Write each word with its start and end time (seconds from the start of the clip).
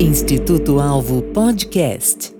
Instituto 0.00 0.80
Alvo 0.80 1.20
Podcast. 1.20 2.34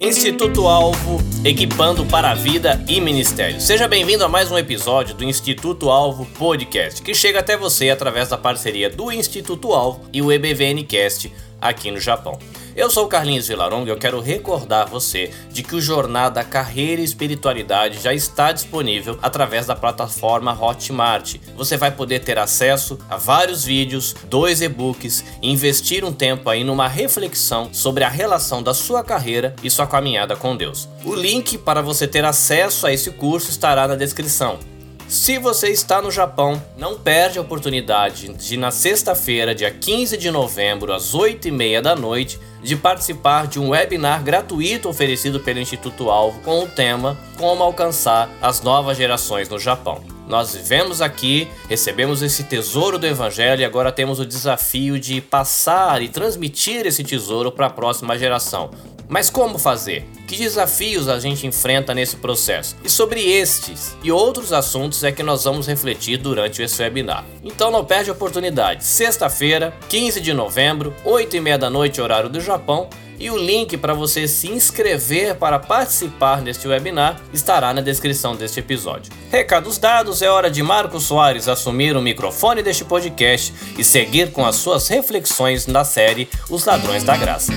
Instituto 0.00 0.66
Alvo, 0.66 1.20
equipando 1.44 2.04
para 2.06 2.32
a 2.32 2.34
vida 2.34 2.84
e 2.88 3.00
ministério. 3.00 3.60
Seja 3.60 3.86
bem-vindo 3.86 4.24
a 4.24 4.28
mais 4.28 4.50
um 4.50 4.58
episódio 4.58 5.14
do 5.14 5.22
Instituto 5.22 5.90
Alvo 5.90 6.26
Podcast, 6.36 7.00
que 7.00 7.14
chega 7.14 7.38
até 7.38 7.56
você 7.56 7.90
através 7.90 8.28
da 8.28 8.36
parceria 8.36 8.90
do 8.90 9.12
Instituto 9.12 9.72
Alvo 9.72 10.00
e 10.12 10.20
o 10.20 10.32
EBVNcast 10.32 11.32
aqui 11.60 11.92
no 11.92 12.00
Japão. 12.00 12.36
Eu 12.74 12.90
sou 12.90 13.04
o 13.04 13.08
Carlinhos 13.08 13.48
Vilaronga 13.48 13.90
e 13.90 13.92
eu 13.92 13.98
quero 13.98 14.18
recordar 14.18 14.88
você 14.88 15.30
de 15.50 15.62
que 15.62 15.76
o 15.76 15.80
Jornada 15.80 16.42
Carreira 16.42 17.02
e 17.02 17.04
Espiritualidade 17.04 18.00
já 18.00 18.14
está 18.14 18.50
disponível 18.50 19.18
através 19.20 19.66
da 19.66 19.76
plataforma 19.76 20.58
Hotmart. 20.58 21.36
Você 21.54 21.76
vai 21.76 21.90
poder 21.90 22.20
ter 22.20 22.38
acesso 22.38 22.98
a 23.10 23.18
vários 23.18 23.62
vídeos, 23.62 24.16
dois 24.24 24.62
e-books 24.62 25.22
e 25.42 25.50
investir 25.50 26.02
um 26.02 26.12
tempo 26.12 26.48
aí 26.48 26.64
numa 26.64 26.88
reflexão 26.88 27.68
sobre 27.74 28.04
a 28.04 28.08
relação 28.08 28.62
da 28.62 28.72
sua 28.72 29.04
carreira 29.04 29.54
e 29.62 29.70
sua 29.70 29.86
caminhada 29.86 30.34
com 30.34 30.56
Deus. 30.56 30.88
O 31.04 31.14
link 31.14 31.58
para 31.58 31.82
você 31.82 32.08
ter 32.08 32.24
acesso 32.24 32.86
a 32.86 32.92
esse 32.92 33.10
curso 33.10 33.50
estará 33.50 33.86
na 33.86 33.96
descrição. 33.96 34.71
Se 35.12 35.38
você 35.38 35.68
está 35.68 36.00
no 36.00 36.10
Japão, 36.10 36.60
não 36.74 36.98
perde 36.98 37.38
a 37.38 37.42
oportunidade 37.42 38.32
de 38.32 38.56
na 38.56 38.70
sexta-feira, 38.70 39.54
dia 39.54 39.70
15 39.70 40.16
de 40.16 40.30
novembro, 40.30 40.90
às 40.90 41.14
8h30 41.14 41.82
da 41.82 41.94
noite, 41.94 42.40
de 42.62 42.74
participar 42.76 43.46
de 43.46 43.60
um 43.60 43.68
webinar 43.68 44.22
gratuito 44.22 44.88
oferecido 44.88 45.38
pelo 45.38 45.60
Instituto 45.60 46.08
Alvo 46.08 46.40
com 46.40 46.64
o 46.64 46.66
tema 46.66 47.18
Como 47.36 47.62
alcançar 47.62 48.30
as 48.40 48.62
novas 48.62 48.96
gerações 48.96 49.50
no 49.50 49.58
Japão. 49.58 50.02
Nós 50.26 50.54
vivemos 50.54 51.02
aqui, 51.02 51.48
recebemos 51.68 52.22
esse 52.22 52.44
tesouro 52.44 52.98
do 52.98 53.06
Evangelho 53.06 53.60
e 53.60 53.64
agora 53.64 53.92
temos 53.92 54.20
o 54.20 54.26
desafio 54.26 54.98
de 54.98 55.20
passar 55.20 56.00
e 56.02 56.08
transmitir 56.08 56.86
esse 56.86 57.02
tesouro 57.02 57.50
para 57.50 57.66
a 57.66 57.70
próxima 57.70 58.16
geração. 58.16 58.70
Mas 59.08 59.28
como 59.28 59.58
fazer? 59.58 60.06
Que 60.26 60.36
desafios 60.36 61.06
a 61.06 61.18
gente 61.18 61.46
enfrenta 61.46 61.92
nesse 61.92 62.16
processo? 62.16 62.74
E 62.82 62.88
sobre 62.88 63.20
estes 63.20 63.94
e 64.02 64.10
outros 64.10 64.54
assuntos 64.54 65.04
é 65.04 65.12
que 65.12 65.22
nós 65.22 65.44
vamos 65.44 65.66
refletir 65.66 66.16
durante 66.16 66.62
esse 66.62 66.82
webinar. 66.82 67.22
Então 67.44 67.70
não 67.70 67.84
perde 67.84 68.08
a 68.08 68.14
oportunidade. 68.14 68.84
Sexta-feira, 68.84 69.74
15 69.90 70.18
de 70.18 70.32
novembro, 70.32 70.94
8 71.04 71.36
e 71.36 71.40
meia 71.40 71.58
da 71.58 71.68
noite, 71.68 72.00
horário 72.00 72.30
do 72.30 72.40
Japão, 72.40 72.88
e 73.18 73.30
o 73.30 73.36
link 73.36 73.76
para 73.76 73.94
você 73.94 74.26
se 74.26 74.48
inscrever 74.48 75.36
para 75.36 75.58
participar 75.58 76.40
deste 76.42 76.66
webinar 76.66 77.20
estará 77.32 77.72
na 77.72 77.80
descrição 77.80 78.34
deste 78.34 78.60
episódio. 78.60 79.12
Recados 79.30 79.78
dados, 79.78 80.22
é 80.22 80.28
hora 80.28 80.50
de 80.50 80.62
Marcos 80.62 81.04
Soares 81.04 81.48
assumir 81.48 81.96
o 81.96 82.02
microfone 82.02 82.62
deste 82.62 82.84
podcast 82.84 83.52
e 83.78 83.84
seguir 83.84 84.32
com 84.32 84.44
as 84.44 84.56
suas 84.56 84.88
reflexões 84.88 85.66
na 85.66 85.84
série 85.84 86.28
Os 86.50 86.64
Ladrões 86.64 87.04
da 87.04 87.16
Graça. 87.16 87.52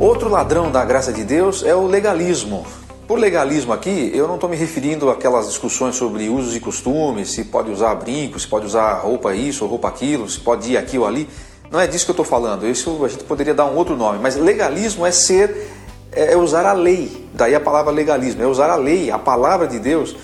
Outro 0.00 0.30
ladrão 0.30 0.72
da 0.72 0.82
graça 0.82 1.12
de 1.12 1.22
Deus 1.24 1.62
é 1.62 1.74
o 1.74 1.86
legalismo. 1.86 2.66
Por 3.10 3.18
legalismo 3.18 3.72
aqui, 3.72 4.12
eu 4.14 4.28
não 4.28 4.36
estou 4.36 4.48
me 4.48 4.54
referindo 4.54 5.10
àquelas 5.10 5.48
discussões 5.48 5.96
sobre 5.96 6.28
usos 6.28 6.54
e 6.54 6.60
costumes, 6.60 7.32
se 7.32 7.42
pode 7.42 7.68
usar 7.68 7.92
brinco, 7.96 8.38
se 8.38 8.46
pode 8.46 8.66
usar 8.66 9.00
roupa 9.00 9.34
isso 9.34 9.64
ou 9.64 9.70
roupa 9.70 9.88
aquilo, 9.88 10.30
se 10.30 10.38
pode 10.38 10.70
ir 10.70 10.76
aqui 10.76 10.96
ou 10.96 11.04
ali. 11.04 11.28
Não 11.72 11.80
é 11.80 11.88
disso 11.88 12.04
que 12.04 12.12
eu 12.12 12.12
estou 12.12 12.24
falando. 12.24 12.68
Isso 12.68 13.04
a 13.04 13.08
gente 13.08 13.24
poderia 13.24 13.52
dar 13.52 13.64
um 13.64 13.74
outro 13.74 13.96
nome. 13.96 14.20
Mas 14.22 14.36
legalismo 14.36 15.04
é 15.04 15.10
ser, 15.10 15.72
é, 16.12 16.34
é 16.34 16.36
usar 16.36 16.64
a 16.64 16.72
lei. 16.72 17.28
Daí 17.34 17.52
a 17.52 17.58
palavra 17.58 17.90
legalismo, 17.90 18.44
é 18.44 18.46
usar 18.46 18.70
a 18.70 18.76
lei, 18.76 19.10
a 19.10 19.18
palavra 19.18 19.66
de 19.66 19.80
Deus, 19.80 20.14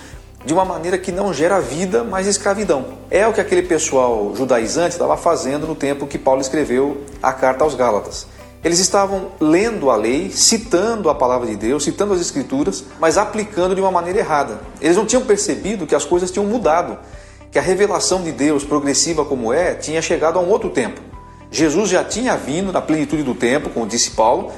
de 0.45 0.55
uma 0.55 0.65
maneira 0.65 0.97
que 0.97 1.11
não 1.11 1.35
gera 1.35 1.59
vida, 1.59 2.05
mas 2.05 2.29
escravidão. 2.29 2.85
É 3.11 3.27
o 3.27 3.33
que 3.33 3.41
aquele 3.41 3.63
pessoal 3.63 4.33
judaizante 4.37 4.91
estava 4.91 5.17
fazendo 5.17 5.67
no 5.67 5.75
tempo 5.75 6.07
que 6.07 6.19
Paulo 6.19 6.41
escreveu 6.41 7.03
a 7.21 7.33
carta 7.33 7.65
aos 7.65 7.75
Gálatas. 7.75 8.29
Eles 8.67 8.81
estavam 8.81 9.29
lendo 9.39 9.91
a 9.91 9.97
lei, 9.97 10.29
citando 10.29 11.09
a 11.09 11.15
palavra 11.15 11.47
de 11.47 11.55
Deus, 11.55 11.85
citando 11.85 12.13
as 12.13 12.21
escrituras, 12.21 12.83
mas 12.99 13.17
aplicando 13.17 13.77
de 13.77 13.81
uma 13.81 13.93
maneira 13.93 14.19
errada. 14.19 14.61
Eles 14.81 14.97
não 14.97 15.07
tinham 15.07 15.23
percebido 15.23 15.87
que 15.87 15.95
as 15.95 16.05
coisas 16.05 16.33
tinham 16.33 16.45
mudado, 16.45 16.99
que 17.53 17.61
a 17.61 17.63
revelação 17.63 18.25
de 18.25 18.33
Deus, 18.33 18.65
progressiva 18.65 19.25
como 19.25 19.53
é, 19.53 19.75
tinha 19.75 20.03
chegado 20.03 20.37
a 20.37 20.43
um 20.43 20.49
outro 20.49 20.69
tempo. 20.69 21.01
Jesus 21.49 21.91
já 21.91 22.03
tinha 22.03 22.37
vindo 22.37 22.73
na 22.73 22.83
plenitude 22.83 23.23
do 23.23 23.37
tempo, 23.37 23.71
como 23.71 23.87
disse 23.87 24.11
Paulo 24.11 24.51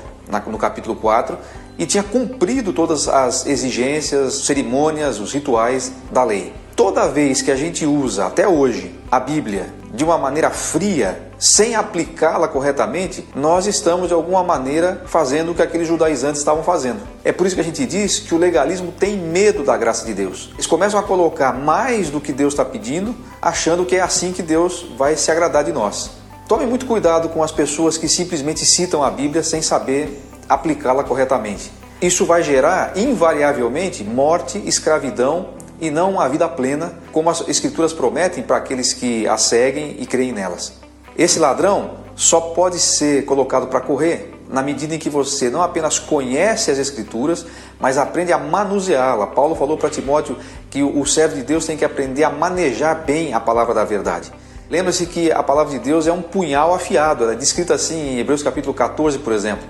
no 0.47 0.57
capítulo 0.57 0.97
4, 0.97 1.37
e 1.77 1.85
tinha 1.85 2.03
cumprido 2.03 2.73
todas 2.73 3.09
as 3.09 3.45
exigências, 3.45 4.47
cerimônias, 4.47 5.21
os 5.21 5.35
rituais 5.35 5.93
da 6.11 6.25
lei. 6.25 6.55
Toda 6.75 7.09
vez 7.09 7.43
que 7.43 7.51
a 7.51 7.57
gente 7.57 7.85
usa, 7.85 8.25
até 8.25 8.49
hoje, 8.49 8.99
a 9.13 9.21
Bíblia 9.21 9.67
de 9.93 10.03
uma 10.03 10.17
maneira 10.17 10.49
fria, 10.49 11.28
sem 11.39 11.77
aplicá-la 11.77 12.49
corretamente, 12.49 13.27
nós 13.35 13.67
estamos 13.67 14.09
de 14.09 14.15
alguma 14.15 14.43
maneira 14.43 15.05
fazendo 15.07 15.53
o 15.53 15.55
que 15.55 15.63
aqueles 15.63 15.87
judaizantes 15.87 16.41
estavam 16.41 16.65
fazendo. 16.65 17.01
É 17.25 17.31
por 17.31 17.47
isso 17.47 17.55
que 17.55 17.61
a 17.61 17.65
gente 17.65 17.87
diz 17.87 18.19
que 18.19 18.35
o 18.35 18.39
legalismo 18.39 18.91
tem 18.91 19.17
medo 19.17 19.63
da 19.63 19.77
graça 19.77 20.05
de 20.05 20.13
Deus. 20.13 20.51
Eles 20.55 20.67
começam 20.67 20.99
a 20.99 21.03
colocar 21.03 21.53
mais 21.53 22.11
do 22.11 22.21
que 22.21 22.33
Deus 22.33 22.55
está 22.55 22.65
pedindo, 22.65 23.15
achando 23.41 23.85
que 23.85 23.95
é 23.95 24.01
assim 24.01 24.33
que 24.33 24.43
Deus 24.43 24.87
vai 24.99 25.17
se 25.17 25.31
agradar 25.31 25.63
de 25.63 25.73
nós. 25.73 26.11
Tome 26.49 26.67
muito 26.67 26.87
cuidado 26.87 27.29
com 27.29 27.43
as 27.43 27.53
pessoas 27.53 27.97
que 27.97 28.09
simplesmente 28.09 28.65
citam 28.67 29.05
a 29.05 29.11
Bíblia 29.11 29.43
sem 29.43 29.63
saber 29.63 30.21
aplicá-la 30.49 31.05
corretamente. 31.05 31.71
Isso 32.03 32.25
vai 32.25 32.43
gerar, 32.43 32.97
invariavelmente, 32.97 34.03
morte, 34.03 34.61
escravidão 34.67 35.51
e 35.81 35.91
não 35.91 36.13
uma 36.13 36.29
vida 36.29 36.49
plena, 36.49 36.95
como 37.13 37.31
as 37.31 37.47
Escrituras 37.47 37.93
prometem 37.93 38.43
para 38.43 38.57
aqueles 38.57 38.93
que 38.93 39.29
a 39.29 39.37
seguem 39.37 39.97
e 40.01 40.07
creem 40.07 40.33
nelas. 40.33 40.88
Esse 41.19 41.41
ladrão 41.41 41.97
só 42.15 42.41
pode 42.41 42.79
ser 42.79 43.25
colocado 43.25 43.67
para 43.67 43.81
correr 43.81 44.39
na 44.49 44.63
medida 44.63 44.95
em 44.95 45.01
que 45.01 45.11
você 45.11 45.51
não 45.51 45.61
apenas 45.61 45.99
conhece 45.99 46.71
as 46.71 46.79
Escrituras, 46.79 47.45
mas 47.81 47.99
aprende 47.99 48.33
a 48.33 48.39
manuseá-la. 48.39 49.27
Paulo 49.27 49.57
falou 49.57 49.77
para 49.77 49.91
Timóteo 49.91 50.39
que 50.71 50.81
o 50.81 51.05
servo 51.05 51.35
de 51.35 51.43
Deus 51.43 51.67
tem 51.67 51.77
que 51.77 51.85
aprender 51.85 52.23
a 52.23 52.31
manejar 52.31 53.05
bem 53.05 53.35
a 53.35 53.41
palavra 53.41 53.75
da 53.75 53.85
verdade. 53.85 54.33
Lembre-se 54.71 55.07
que 55.07 55.33
a 55.33 55.43
palavra 55.43 55.73
de 55.73 55.81
Deus 55.81 56.07
é 56.07 56.13
um 56.13 56.23
punhal 56.23 56.73
afiado, 56.73 57.25
ela 57.25 57.33
é 57.33 57.37
descrita 57.37 57.75
assim 57.75 58.15
em 58.15 58.19
Hebreus 58.21 58.43
capítulo 58.45 58.73
14, 58.73 59.19
por 59.19 59.33
exemplo. 59.33 59.67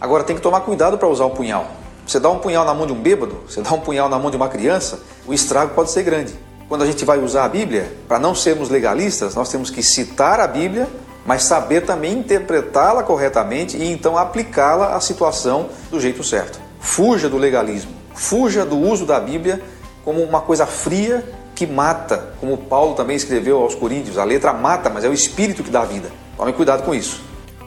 Agora 0.00 0.24
tem 0.24 0.34
que 0.34 0.42
tomar 0.42 0.60
cuidado 0.60 0.96
para 0.96 1.08
usar 1.08 1.26
o 1.26 1.30
punhal. 1.30 1.66
Você 2.06 2.18
dá 2.18 2.30
um 2.30 2.38
punhal 2.38 2.64
na 2.64 2.72
mão 2.72 2.86
de 2.86 2.94
um 2.94 3.00
bêbado, 3.00 3.42
você 3.46 3.60
dá 3.60 3.70
um 3.74 3.80
punhal 3.80 4.08
na 4.08 4.18
mão 4.18 4.30
de 4.30 4.36
uma 4.38 4.48
criança, 4.48 5.00
o 5.26 5.34
estrago 5.34 5.74
pode 5.74 5.90
ser 5.90 6.04
grande. 6.04 6.45
Quando 6.68 6.82
a 6.82 6.86
gente 6.86 7.04
vai 7.04 7.18
usar 7.18 7.44
a 7.44 7.48
Bíblia, 7.48 7.92
para 8.08 8.18
não 8.18 8.34
sermos 8.34 8.68
legalistas, 8.68 9.34
nós 9.34 9.48
temos 9.48 9.70
que 9.70 9.82
citar 9.82 10.40
a 10.40 10.46
Bíblia, 10.48 10.88
mas 11.24 11.44
saber 11.44 11.82
também 11.82 12.18
interpretá-la 12.18 13.02
corretamente 13.04 13.76
e 13.76 13.84
então 13.90 14.16
aplicá-la 14.18 14.96
à 14.96 15.00
situação 15.00 15.68
do 15.90 16.00
jeito 16.00 16.24
certo. 16.24 16.58
Fuja 16.80 17.28
do 17.28 17.36
legalismo, 17.36 17.92
fuja 18.14 18.64
do 18.64 18.76
uso 18.76 19.06
da 19.06 19.20
Bíblia 19.20 19.62
como 20.04 20.22
uma 20.22 20.40
coisa 20.40 20.66
fria 20.66 21.24
que 21.54 21.66
mata, 21.66 22.34
como 22.40 22.56
Paulo 22.58 22.94
também 22.94 23.16
escreveu 23.16 23.62
aos 23.62 23.74
Coríntios. 23.74 24.18
A 24.18 24.24
letra 24.24 24.52
mata, 24.52 24.90
mas 24.90 25.04
é 25.04 25.08
o 25.08 25.12
espírito 25.12 25.62
que 25.62 25.70
dá 25.70 25.84
vida. 25.84 26.10
Tome 26.36 26.52
cuidado 26.52 26.82
com 26.84 26.94
isso. 26.94 27.22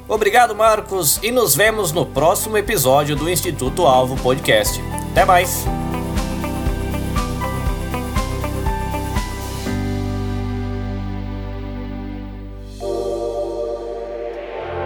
Obrigado, 0.08 0.56
Marcos, 0.56 1.20
e 1.24 1.32
nos 1.32 1.56
vemos 1.56 1.92
no 1.92 2.06
próximo 2.06 2.58
episódio 2.58 3.16
do 3.16 3.30
Instituto 3.30 3.86
Alvo 3.86 4.16
Podcast. 4.22 4.80
Até 5.12 5.26
mais! 5.26 5.66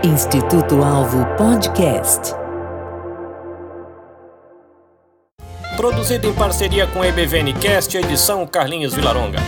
Instituto 0.03 0.83
Alvo 0.83 1.25
Podcast. 1.37 2.35
Produzido 5.77 6.27
em 6.27 6.33
parceria 6.33 6.85
com 6.87 7.01
a 7.01 7.07
EBVNcast, 7.07 7.95
edição 7.95 8.45
Carlinhos 8.45 8.93
Vilaronga. 8.93 9.39